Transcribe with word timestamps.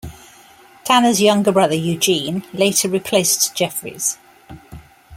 Tanner's 0.83 1.21
younger 1.21 1.51
brother, 1.51 1.75
Eugene, 1.75 2.41
later 2.53 2.89
replaced 2.89 3.53
Jeffries. 3.55 4.17